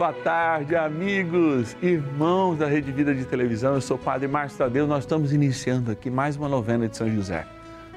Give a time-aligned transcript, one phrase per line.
[0.00, 3.74] Boa tarde, amigos, irmãos da Rede Vida de Televisão.
[3.74, 4.86] Eu sou o Padre Márcio Tadeu.
[4.86, 7.46] Nós estamos iniciando aqui mais uma novena de São José.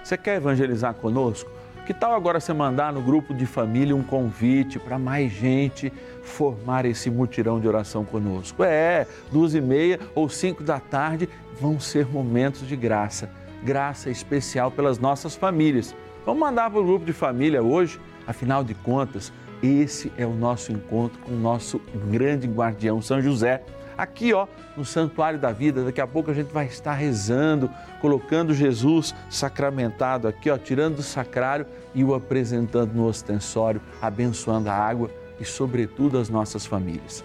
[0.04, 1.50] Você quer evangelizar conosco?
[1.86, 5.94] Que tal agora você mandar no grupo de família um convite para mais gente
[6.24, 8.66] formar esse mutirão de oração conosco?
[8.66, 13.30] É, duas e meia ou cinco da tarde vão ser momentos de graça,
[13.64, 15.96] graça especial pelas nossas famílias.
[16.26, 17.98] Vamos mandar para o grupo de família hoje,
[18.28, 19.32] afinal de contas,
[19.64, 21.80] esse é o nosso encontro com o nosso
[22.12, 23.64] grande guardião São José.
[23.98, 24.46] Aqui, ó,
[24.76, 27.70] no Santuário da Vida, daqui a pouco a gente vai estar rezando,
[28.02, 34.74] colocando Jesus sacramentado aqui, ó, tirando do sacrário e o apresentando no ostensório, abençoando a
[34.74, 37.24] água e, sobretudo, as nossas famílias.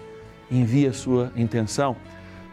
[0.49, 1.95] Envie a sua intenção.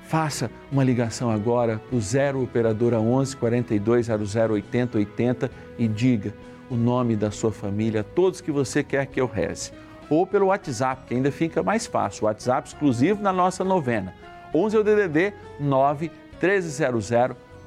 [0.09, 6.33] Faça uma ligação agora para o 0 Operadora 11 42 00 80 80 e diga
[6.71, 9.73] o nome da sua família, todos que você quer que eu reze.
[10.09, 12.25] Ou pelo WhatsApp, que ainda fica mais fácil.
[12.25, 14.15] O WhatsApp exclusivo na nossa novena.
[14.55, 17.11] 11 é o DDD 9 1300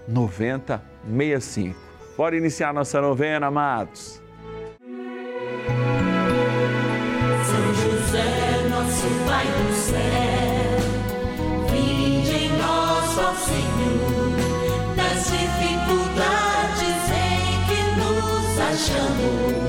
[0.08, 1.80] 9065.
[2.18, 4.22] Bora iniciar nossa novena, amados.
[18.80, 19.69] Nos achamos.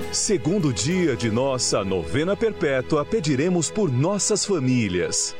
[0.13, 5.33] segundo dia de nossa novena perpétua, pediremos por nossas famílias.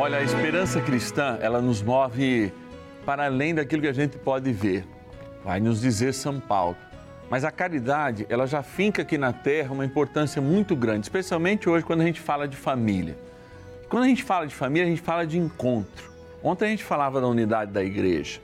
[0.00, 2.52] Olha, a esperança cristã, ela nos move
[3.06, 4.84] para além daquilo que a gente pode ver.
[5.44, 6.76] Vai nos dizer São Paulo.
[7.30, 11.84] Mas a caridade, ela já finca aqui na Terra uma importância muito grande, especialmente hoje
[11.84, 13.16] quando a gente fala de família.
[13.88, 16.10] Quando a gente fala de família, a gente fala de encontro.
[16.42, 18.40] Ontem a gente falava da unidade da igreja.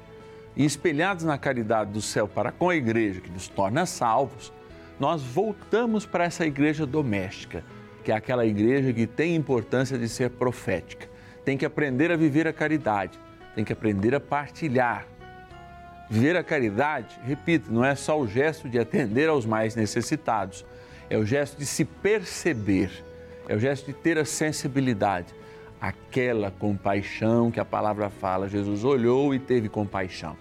[0.58, 4.52] E espelhados na caridade do céu para com a igreja, que nos torna salvos,
[4.98, 7.62] nós voltamos para essa igreja doméstica,
[8.02, 11.08] que é aquela igreja que tem importância de ser profética.
[11.44, 13.20] Tem que aprender a viver a caridade,
[13.54, 15.06] tem que aprender a partilhar.
[16.10, 20.66] Viver a caridade, repito, não é só o gesto de atender aos mais necessitados,
[21.08, 22.90] é o gesto de se perceber,
[23.46, 25.32] é o gesto de ter a sensibilidade,
[25.80, 28.48] aquela compaixão que a palavra fala.
[28.48, 30.36] Jesus olhou e teve compaixão.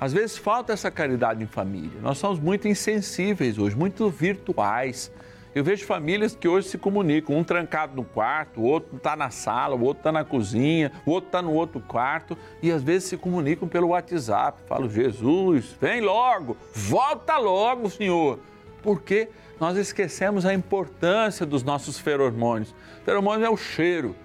[0.00, 2.00] Às vezes falta essa caridade em família.
[2.00, 5.12] Nós somos muito insensíveis hoje, muito virtuais.
[5.54, 9.30] Eu vejo famílias que hoje se comunicam, um trancado no quarto, o outro está na
[9.30, 13.10] sala, o outro está na cozinha, o outro está no outro quarto e às vezes
[13.10, 14.58] se comunicam pelo WhatsApp.
[14.66, 18.38] Falo, Jesus, vem logo, volta logo, Senhor.
[18.82, 19.28] Porque
[19.60, 22.74] nós esquecemos a importância dos nossos feromônios.
[23.04, 24.16] Feromônios é o cheiro.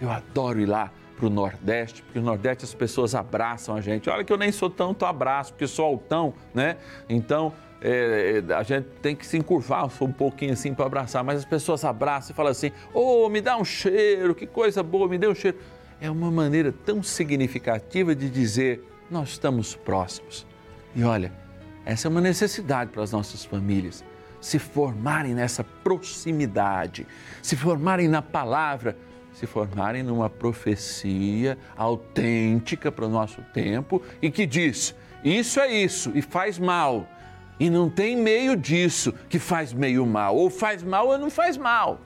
[0.00, 4.10] Eu adoro ir lá para o Nordeste, porque no Nordeste as pessoas abraçam a gente.
[4.10, 6.76] Olha que eu nem sou tanto abraço, porque sou altão, né?
[7.08, 11.44] Então é, a gente tem que se encurvar um pouquinho assim para abraçar, mas as
[11.44, 15.18] pessoas abraçam e falam assim: ô, oh, me dá um cheiro, que coisa boa, me
[15.18, 15.58] dê um cheiro.
[16.00, 20.46] É uma maneira tão significativa de dizer: nós estamos próximos.
[20.94, 21.32] E olha,
[21.84, 24.04] essa é uma necessidade para as nossas famílias
[24.44, 27.06] se formarem nessa proximidade,
[27.40, 28.94] se formarem na palavra
[29.34, 36.12] se formarem numa profecia autêntica para o nosso tempo e que diz: isso é isso
[36.14, 37.06] e faz mal.
[37.58, 41.56] E não tem meio disso que faz meio mal, ou faz mal ou não faz
[41.56, 42.00] mal.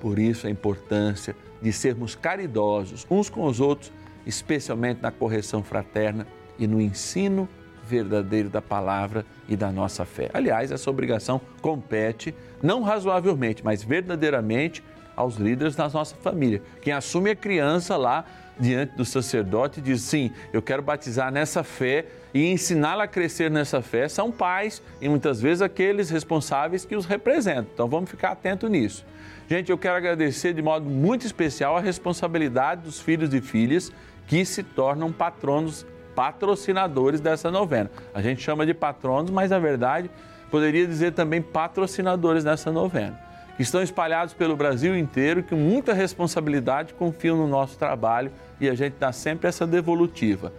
[0.00, 3.92] Por isso a importância de sermos caridosos uns com os outros,
[4.26, 6.26] especialmente na correção fraterna
[6.58, 7.48] e no ensino
[7.84, 10.28] verdadeiro da palavra e da nossa fé.
[10.34, 14.84] Aliás, essa obrigação compete, não razoavelmente, mas verdadeiramente,
[15.18, 16.62] aos líderes da nossa família.
[16.80, 18.24] Quem assume a criança lá
[18.58, 23.50] diante do sacerdote e diz: Sim, eu quero batizar nessa fé e ensiná-la a crescer
[23.50, 27.66] nessa fé, são pais e muitas vezes aqueles responsáveis que os representam.
[27.74, 29.04] Então vamos ficar atento nisso.
[29.48, 33.90] Gente, eu quero agradecer de modo muito especial a responsabilidade dos filhos e filhas
[34.28, 37.90] que se tornam patronos, patrocinadores dessa novena.
[38.14, 40.08] A gente chama de patronos, mas na verdade
[40.48, 43.27] poderia dizer também patrocinadores dessa novena.
[43.58, 48.94] Estão espalhados pelo Brasil inteiro, que muita responsabilidade confiam no nosso trabalho e a gente
[49.00, 50.52] dá sempre essa devolutiva.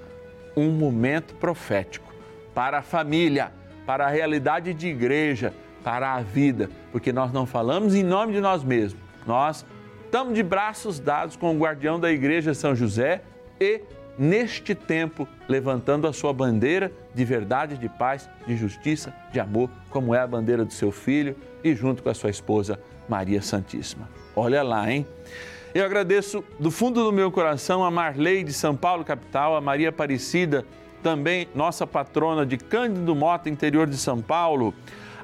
[0.56, 2.13] Um momento profético
[2.54, 3.54] para a família,
[3.86, 8.42] para a realidade de igreja, para a vida, porque nós não falamos em nome de
[8.42, 9.01] nós mesmos.
[9.25, 9.66] Nós
[10.04, 13.22] estamos de braços dados com o guardião da igreja São José
[13.62, 13.81] e
[14.19, 20.13] neste tempo levantando a sua bandeira de verdade, de paz, de justiça, de amor, como
[20.13, 22.77] é a bandeira do seu filho e junto com a sua esposa
[23.07, 24.10] Maria Santíssima.
[24.36, 25.07] Olha lá, hein?
[25.74, 29.89] Eu agradeço do fundo do meu coração a Marley de São Paulo, capital, a Maria
[29.89, 30.65] Aparecida,
[31.01, 34.74] também nossa patrona de Cândido Mota, interior de São Paulo,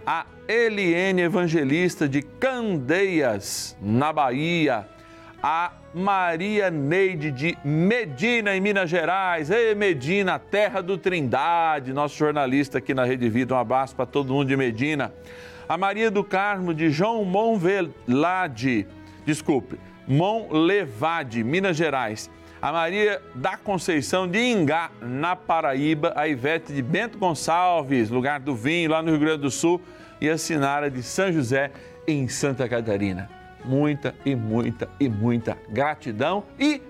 [0.05, 4.87] a Eliene Evangelista de Candeias, na Bahia,
[5.47, 9.51] a Maria Neide de Medina, em Minas Gerais.
[9.51, 13.53] Ei, Medina, terra do Trindade, nosso jornalista aqui na Rede Vida.
[13.53, 15.13] Um abraço para todo mundo de Medina.
[15.69, 18.87] A Maria do Carmo de João Monvelade,
[19.23, 19.77] desculpe,
[20.07, 22.27] Monlevade, Minas Gerais.
[22.59, 26.11] A Maria da Conceição de Ingá, na Paraíba.
[26.15, 29.79] A Ivete de Bento Gonçalves, lugar do vinho, lá no Rio Grande do Sul.
[30.19, 31.69] E a Sinara de São José,
[32.07, 33.44] em Santa Catarina.
[33.67, 36.81] Muita e muita e muita gratidão e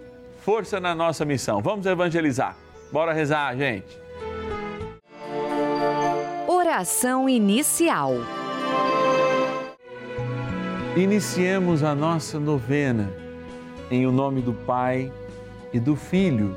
[0.41, 1.61] força na nossa missão.
[1.61, 2.55] Vamos evangelizar.
[2.91, 3.97] Bora rezar, gente.
[6.47, 8.13] Oração inicial.
[10.95, 13.11] Iniciemos a nossa novena
[13.91, 15.11] em o nome do Pai
[15.73, 16.55] e do Filho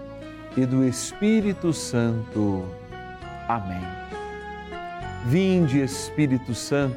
[0.57, 2.65] e do Espírito Santo.
[3.49, 3.83] Amém.
[5.27, 6.97] Vinde, Espírito Santo,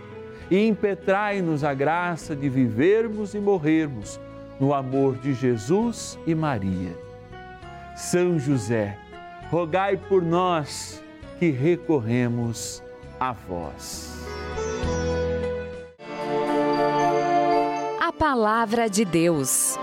[0.51, 4.19] e impetrai-nos a graça de vivermos e morrermos
[4.59, 6.93] no amor de Jesus e Maria.
[7.95, 8.97] São José,
[9.49, 11.01] rogai por nós
[11.39, 12.83] que recorremos
[13.17, 14.13] a vós.
[18.01, 19.77] A palavra de Deus.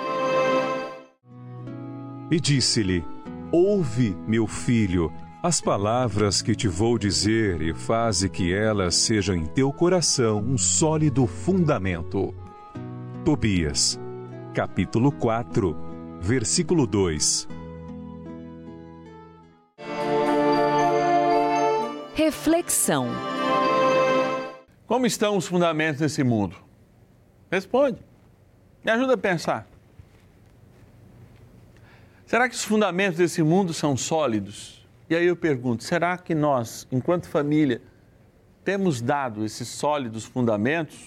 [2.30, 3.02] E disse-lhe:
[3.50, 5.10] Ouve, meu filho,
[5.40, 10.58] as palavras que te vou dizer e faze que elas sejam em teu coração um
[10.58, 12.34] sólido fundamento.
[13.24, 13.98] Tobias,
[14.52, 15.76] capítulo 4,
[16.20, 17.46] versículo 2.
[22.14, 23.06] Reflexão.
[24.88, 26.56] Como estão os fundamentos desse mundo?
[27.48, 27.98] Responde.
[28.84, 29.68] Me ajuda a pensar.
[32.26, 34.77] Será que os fundamentos desse mundo são sólidos?
[35.10, 37.80] E aí eu pergunto: será que nós, enquanto família,
[38.62, 40.98] temos dado esses sólidos fundamentos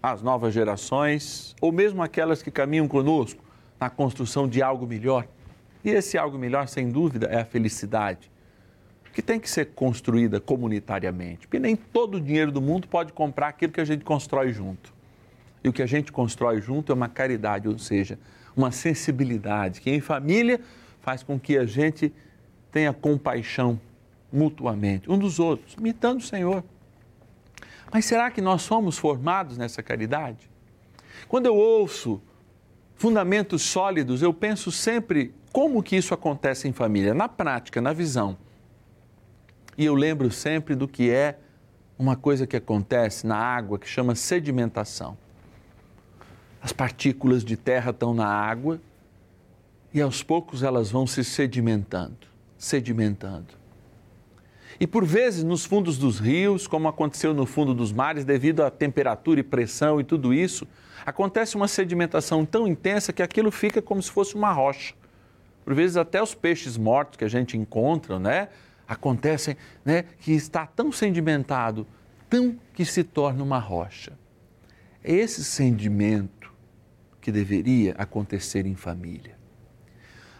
[0.00, 3.42] às novas gerações, ou mesmo aquelas que caminham conosco
[3.80, 5.26] na construção de algo melhor?
[5.84, 8.30] E esse algo melhor, sem dúvida, é a felicidade,
[9.12, 13.48] que tem que ser construída comunitariamente, porque nem todo o dinheiro do mundo pode comprar
[13.48, 14.94] aquilo que a gente constrói junto.
[15.64, 18.18] E o que a gente constrói junto é uma caridade, ou seja,
[18.56, 20.60] uma sensibilidade que em família
[21.00, 22.12] faz com que a gente
[22.76, 23.80] tenha compaixão
[24.30, 26.62] mutuamente, um dos outros, imitando o Senhor.
[27.90, 30.50] Mas será que nós somos formados nessa caridade?
[31.26, 32.20] Quando eu ouço
[32.94, 38.36] fundamentos sólidos, eu penso sempre como que isso acontece em família, na prática, na visão.
[39.78, 41.38] E eu lembro sempre do que é
[41.98, 45.16] uma coisa que acontece na água que chama sedimentação.
[46.60, 48.78] As partículas de terra estão na água
[49.94, 53.54] e aos poucos elas vão se sedimentando, sedimentando.
[54.78, 58.70] E por vezes nos fundos dos rios, como aconteceu no fundo dos mares, devido à
[58.70, 60.66] temperatura e pressão e tudo isso,
[61.04, 64.94] acontece uma sedimentação tão intensa que aquilo fica como se fosse uma rocha.
[65.64, 68.48] Por vezes até os peixes mortos que a gente encontra, né,
[68.86, 71.86] acontecem, né, que está tão sedimentado,
[72.28, 74.12] tão que se torna uma rocha.
[75.02, 76.52] É esse sedimento
[77.20, 79.36] que deveria acontecer em família.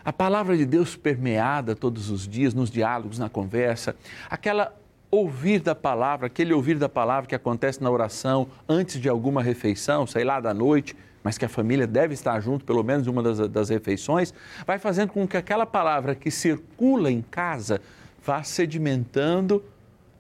[0.07, 3.97] A palavra de Deus permeada todos os dias, nos diálogos, na conversa,
[4.31, 4.73] aquela
[5.11, 10.07] ouvir da palavra, aquele ouvir da palavra que acontece na oração antes de alguma refeição,
[10.07, 10.95] sei lá, da noite,
[11.25, 14.33] mas que a família deve estar junto, pelo menos uma das, das refeições,
[14.65, 17.81] vai fazendo com que aquela palavra que circula em casa
[18.25, 19.61] vá sedimentando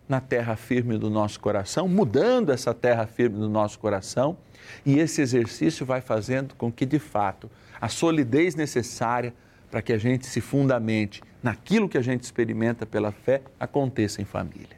[0.08, 4.36] na terra firme do nosso coração, mudando essa terra firme do nosso coração,
[4.84, 7.48] e esse exercício vai fazendo com que, de fato,
[7.80, 9.32] a solidez necessária
[9.70, 14.24] para que a gente se fundamente naquilo que a gente experimenta pela fé aconteça em
[14.24, 14.76] família.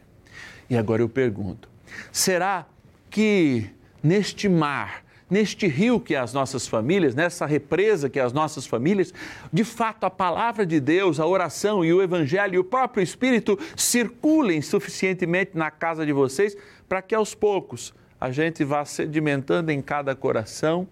[0.68, 1.68] E agora eu pergunto:
[2.12, 2.66] será
[3.10, 3.70] que
[4.02, 8.66] neste mar, neste rio que é as nossas famílias, nessa represa que é as nossas
[8.66, 9.12] famílias,
[9.52, 13.58] de fato a palavra de Deus, a oração e o evangelho e o próprio Espírito
[13.76, 16.56] circulem suficientemente na casa de vocês
[16.88, 20.88] para que aos poucos a gente vá sedimentando em cada coração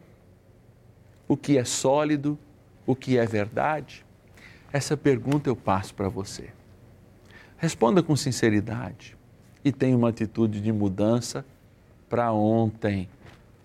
[1.28, 2.38] o que é sólido,
[2.86, 4.04] o que é verdade?
[4.72, 6.50] Essa pergunta eu passo para você.
[7.58, 9.16] Responda com sinceridade
[9.64, 11.44] e tenha uma atitude de mudança
[12.08, 13.08] para ontem.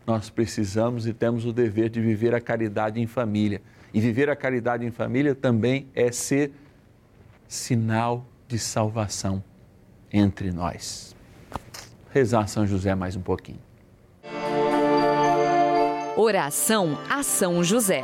[0.07, 3.61] Nós precisamos e temos o dever de viver a caridade em família.
[3.93, 6.51] E viver a caridade em família também é ser
[7.47, 9.43] sinal de salvação
[10.11, 11.15] entre nós.
[12.11, 13.59] Rezar São José mais um pouquinho.
[16.15, 18.03] Oração a São José.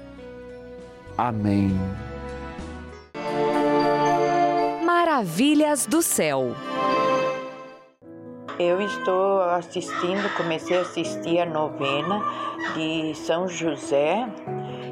[1.21, 1.69] Amém.
[4.83, 6.55] Maravilhas do céu.
[8.57, 12.23] Eu estou assistindo, comecei a assistir a novena
[12.73, 14.27] de São José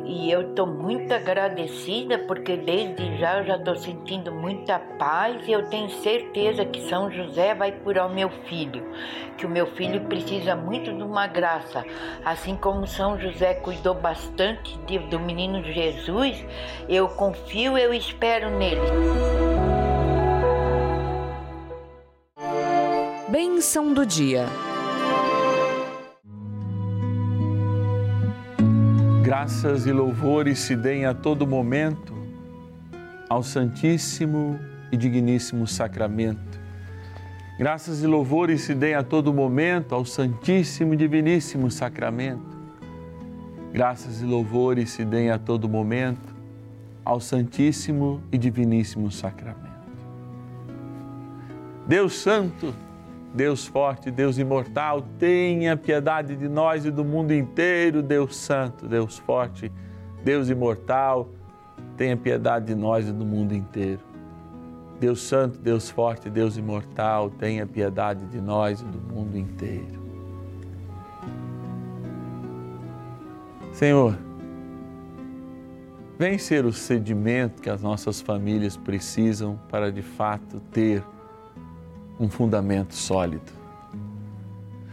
[0.09, 5.51] e eu estou muito agradecida porque desde já eu já estou sentindo muita paz e
[5.51, 8.83] eu tenho certeza que São José vai curar o meu filho,
[9.37, 11.85] que o meu filho precisa muito de uma graça,
[12.25, 16.43] assim como São José cuidou bastante de, do menino Jesus,
[16.89, 18.81] eu confio, eu espero nele.
[23.27, 24.47] Bênção do dia.
[29.49, 32.13] Graças e louvores se deem a todo momento
[33.27, 34.59] ao Santíssimo
[34.91, 36.59] e Digníssimo Sacramento.
[37.57, 42.59] Graças e louvores se deem a todo momento ao Santíssimo e Diviníssimo Sacramento.
[43.73, 46.35] Graças e louvores se deem a todo momento
[47.03, 49.89] ao Santíssimo e Diviníssimo Sacramento.
[51.87, 52.71] Deus Santo,
[53.33, 59.19] Deus forte, Deus imortal, tenha piedade de nós e do mundo inteiro, Deus Santo, Deus
[59.19, 59.71] forte,
[60.23, 61.29] Deus imortal,
[61.95, 63.99] tenha piedade de nós e do mundo inteiro.
[64.99, 69.99] Deus Santo, Deus forte, Deus imortal, tenha piedade de nós e do mundo inteiro.
[73.71, 74.17] Senhor,
[76.17, 81.01] vem ser o sedimento que as nossas famílias precisam para de fato ter
[82.19, 83.59] um fundamento sólido.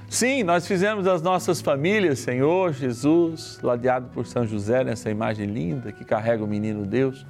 [0.09, 5.91] Sim, nós fizemos as nossas famílias, Senhor Jesus, ladeado por São José nessa imagem linda
[5.91, 7.27] que carrega o menino Deus.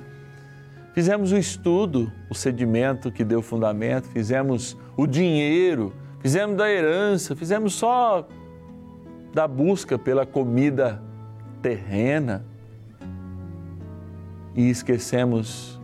[0.93, 7.75] Fizemos o estudo, o sedimento que deu fundamento, fizemos o dinheiro, fizemos da herança, fizemos
[7.75, 8.29] só
[9.33, 11.03] da busca pela comida
[11.61, 12.45] terrena
[14.55, 15.76] e esquecemos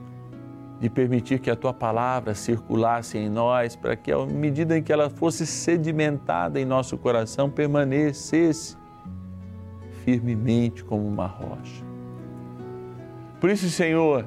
[0.83, 4.93] de permitir que a tua palavra circulasse em nós, para que, à medida em que
[4.93, 8.77] ela fosse sedimentada em nosso coração, permanecesse
[10.05, 11.85] firmemente como uma rocha.
[13.41, 14.25] Por isso, Senhor,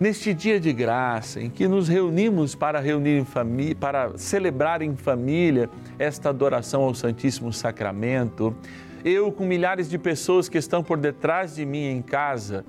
[0.00, 4.96] neste dia de graça em que nos reunimos para reunir em família, para celebrar em
[4.96, 8.56] família esta adoração ao Santíssimo Sacramento,
[9.04, 12.64] eu com milhares de pessoas que estão por detrás de mim em casa,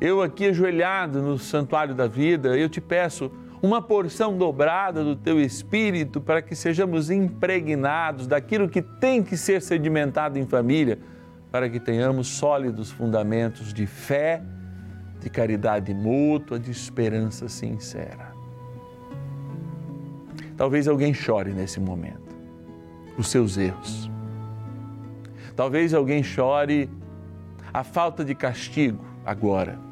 [0.00, 3.30] eu aqui ajoelhado no santuário da vida, eu te peço
[3.62, 9.62] uma porção dobrada do teu espírito para que sejamos impregnados daquilo que tem que ser
[9.62, 10.98] sedimentado em família,
[11.50, 14.42] para que tenhamos sólidos fundamentos de fé,
[15.20, 18.34] de caridade mútua, de esperança sincera.
[20.56, 22.36] Talvez alguém chore nesse momento,
[23.16, 24.10] os seus erros.
[25.54, 26.90] Talvez alguém chore
[27.72, 29.85] a falta de castigo agora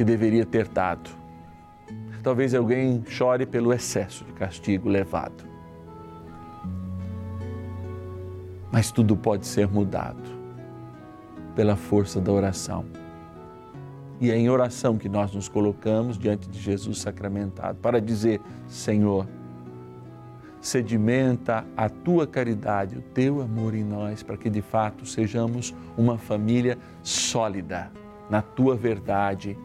[0.00, 1.10] que deveria ter dado.
[2.22, 5.44] Talvez alguém chore pelo excesso de castigo levado.
[8.72, 10.22] Mas tudo pode ser mudado
[11.54, 12.86] pela força da oração.
[14.18, 19.28] E é em oração que nós nos colocamos diante de Jesus sacramentado para dizer: Senhor,
[20.62, 26.16] sedimenta a tua caridade, o teu amor em nós, para que de fato sejamos uma
[26.16, 27.92] família sólida
[28.30, 29.58] na tua verdade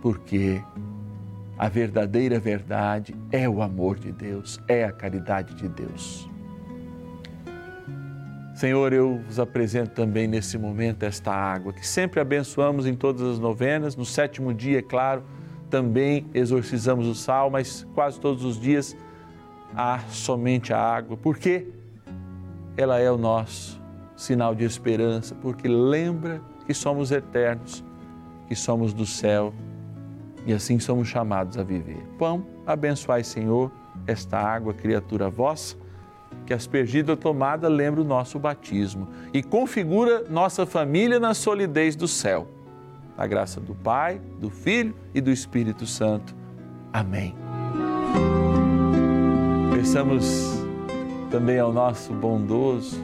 [0.00, 0.62] porque
[1.58, 6.28] a verdadeira verdade é o amor de Deus, é a caridade de Deus.
[8.54, 13.38] Senhor, eu vos apresento também nesse momento esta água que sempre abençoamos em todas as
[13.38, 13.96] novenas.
[13.96, 15.22] No sétimo dia, é claro,
[15.70, 18.96] também exorcizamos o sal, mas quase todos os dias
[19.74, 21.16] há somente a água.
[21.16, 21.68] Por quê?
[22.76, 23.80] Ela é o nosso
[24.16, 27.84] sinal de esperança, porque lembra que somos eternos,
[28.46, 29.54] que somos do céu
[30.46, 32.02] e assim somos chamados a viver.
[32.18, 33.70] Pão, abençoai, Senhor,
[34.06, 35.76] esta água, criatura vossa,
[36.46, 42.48] que aspergida tomada lembra o nosso batismo e configura nossa família na solidez do céu.
[43.16, 46.34] A graça do Pai, do Filho e do Espírito Santo.
[46.92, 47.34] Amém.
[49.72, 50.64] Peçamos
[51.30, 52.98] também ao nosso bondoso,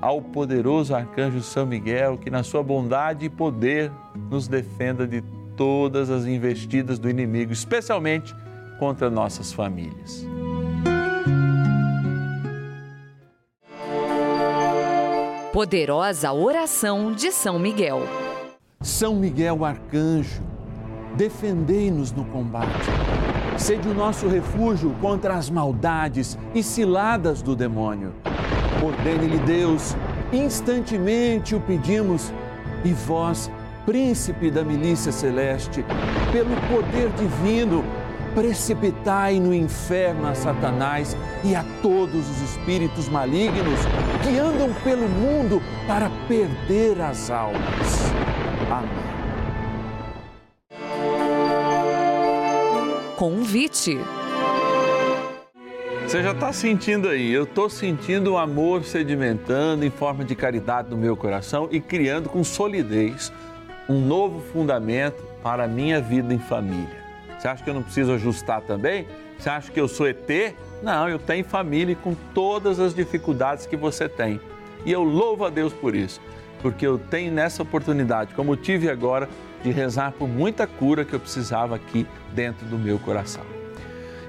[0.00, 3.92] ao poderoso arcanjo São Miguel, que na sua bondade e poder
[4.30, 5.22] nos defenda de
[5.58, 8.34] todas as investidas do inimigo, especialmente
[8.78, 10.24] contra nossas famílias.
[15.52, 18.02] Poderosa oração de São Miguel.
[18.80, 20.40] São Miguel Arcanjo,
[21.16, 22.88] defendei-nos no combate.
[23.56, 28.14] Sede o nosso refúgio contra as maldades e ciladas do demônio.
[28.80, 29.96] Ordene-lhe Deus,
[30.32, 32.32] instantemente o pedimos,
[32.84, 33.50] e vós,
[33.88, 35.82] príncipe da milícia celeste,
[36.30, 37.82] pelo poder divino,
[38.34, 43.80] precipitai no inferno a Satanás e a todos os espíritos malignos
[44.22, 48.12] que andam pelo mundo para perder as almas.
[48.70, 48.90] Amém.
[53.16, 53.98] Convite.
[56.06, 60.90] Você já está sentindo aí, eu estou sentindo o amor sedimentando em forma de caridade
[60.90, 63.32] no meu coração e criando com solidez
[63.88, 66.98] um novo fundamento para a minha vida em família.
[67.38, 69.06] Você acha que eu não preciso ajustar também?
[69.38, 70.54] Você acha que eu sou ET?
[70.82, 74.40] Não, eu tenho família com todas as dificuldades que você tem.
[74.84, 76.20] E eu louvo a Deus por isso,
[76.60, 79.28] porque eu tenho nessa oportunidade, como tive agora,
[79.62, 83.42] de rezar por muita cura que eu precisava aqui dentro do meu coração.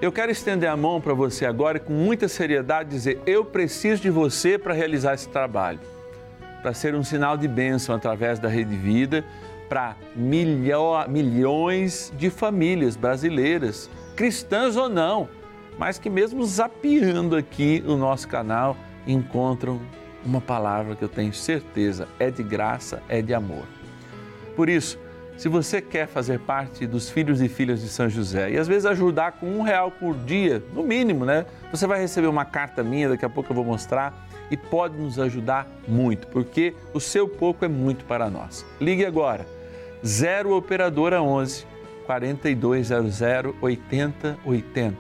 [0.02, 4.02] Eu quero estender a mão para você agora e com muita seriedade dizer: eu preciso
[4.02, 5.80] de você para realizar esse trabalho,
[6.62, 9.26] para ser um sinal de bênção através da Rede Vida
[9.70, 15.30] para milhões de famílias brasileiras, cristãs ou não,
[15.78, 18.76] mas que mesmo zapeando aqui o nosso canal
[19.08, 19.80] encontram
[20.26, 23.64] uma palavra que eu tenho certeza é de graça, é de amor.
[24.56, 25.00] Por isso,
[25.38, 28.86] se você quer fazer parte dos filhos e filhas de São José e às vezes
[28.86, 31.46] ajudar com um real por dia, no mínimo, né?
[31.72, 35.18] Você vai receber uma carta minha, daqui a pouco eu vou mostrar e pode nos
[35.18, 38.66] ajudar muito, porque o seu pouco é muito para nós.
[38.82, 39.59] Ligue agora
[40.06, 41.66] 0 Operadora 11
[42.06, 44.98] 4200 8080.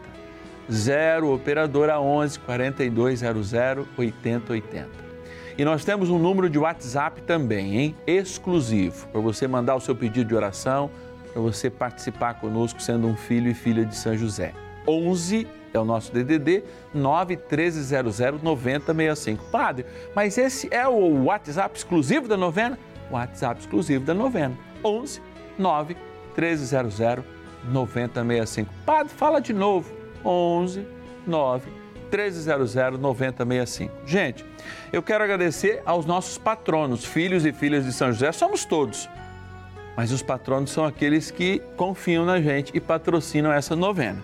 [0.72, 3.54] 0 Operadora 11 4200
[3.98, 4.90] 8080.
[5.58, 7.96] E nós temos um número de WhatsApp também, hein?
[8.08, 10.90] Exclusivo, para você mandar o seu pedido de oração,
[11.34, 14.54] para você participar conosco sendo um filho e filha de São José.
[14.88, 19.44] 11 é o nosso DDD 91300 9065.
[19.52, 19.86] Padre,
[20.16, 22.78] mas esse é o WhatsApp exclusivo da novena?
[23.12, 24.58] WhatsApp exclusivo da novena.
[24.84, 25.22] 11
[25.58, 25.98] 9
[26.38, 27.26] 1300
[27.66, 28.72] 9065.
[28.86, 29.92] Padre, fala de novo.
[30.24, 30.86] 11
[31.26, 31.72] 9
[32.12, 33.94] 1300 9065.
[34.06, 34.46] Gente,
[34.92, 39.08] eu quero agradecer aos nossos patronos, filhos e filhas de São José, somos todos.
[39.96, 44.24] Mas os patronos são aqueles que confiam na gente e patrocinam essa novena.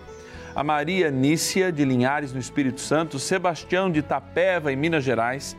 [0.54, 5.54] A Maria Nícia de Linhares, no Espírito Santo, Sebastião de Tapeva, em Minas Gerais,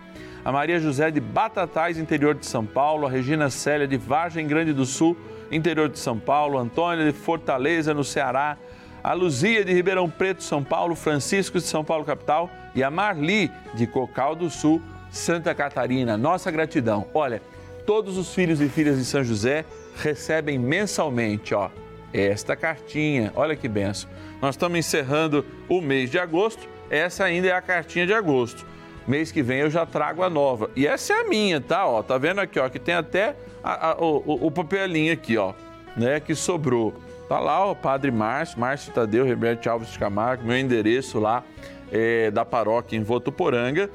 [0.48, 4.72] a Maria José de Batatais, interior de São Paulo, a Regina Célia de Vargem Grande
[4.72, 5.18] do Sul,
[5.52, 8.58] interior de São Paulo, Antônia de Fortaleza, no Ceará,
[9.04, 13.52] a Luzia de Ribeirão Preto, São Paulo, Francisco de São Paulo, capital, e a Marli
[13.74, 14.82] de Cocal do Sul,
[15.12, 16.16] Santa Catarina.
[16.16, 17.08] Nossa gratidão.
[17.14, 17.42] Olha,
[17.86, 19.66] todos os filhos e filhas de São José
[20.02, 21.70] recebem mensalmente, ó,
[22.14, 23.34] esta cartinha.
[23.36, 24.10] Olha que benção.
[24.42, 28.66] Nós estamos encerrando o mês de agosto, essa ainda é a cartinha de agosto.
[29.08, 30.70] Mês que vem eu já trago a nova.
[30.76, 31.88] E essa é a minha, tá?
[31.88, 35.54] Ó, tá vendo aqui, ó, que tem até a, a, o, o papelinho aqui, ó,
[35.96, 36.94] né, que sobrou.
[37.30, 41.44] Tá lá, ó, Padre Márcio, Márcio Tadeu, Roberto Alves de Camargo, meu endereço lá
[41.92, 43.90] é, da paróquia em Votuporanga.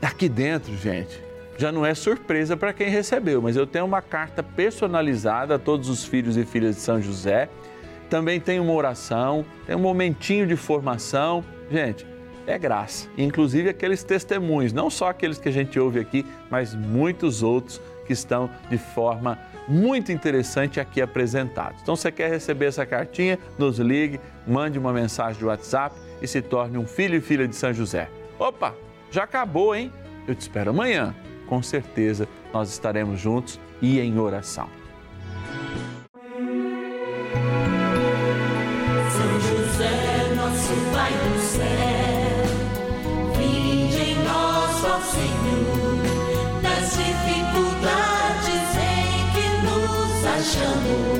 [0.00, 1.22] Aqui dentro, gente,
[1.56, 5.88] já não é surpresa para quem recebeu, mas eu tenho uma carta personalizada a todos
[5.88, 7.48] os filhos e filhas de São José.
[8.10, 11.44] Também tem uma oração, tem um momentinho de formação.
[11.70, 12.06] Gente,
[12.46, 13.08] é graça.
[13.16, 18.12] Inclusive aqueles testemunhos, não só aqueles que a gente ouve aqui, mas muitos outros que
[18.12, 21.80] estão de forma muito interessante aqui apresentados.
[21.82, 23.38] Então, você quer receber essa cartinha?
[23.58, 27.54] Nos ligue, mande uma mensagem de WhatsApp e se torne um filho e filha de
[27.54, 28.08] São José.
[28.38, 28.74] Opa,
[29.10, 29.92] já acabou, hein?
[30.26, 31.14] Eu te espero amanhã.
[31.46, 34.68] Com certeza nós estaremos juntos e em oração.
[39.10, 41.41] São José, nosso Pai do
[50.58, 51.11] nos